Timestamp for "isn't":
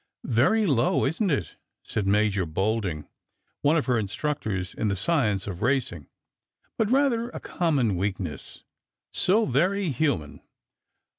1.05-1.29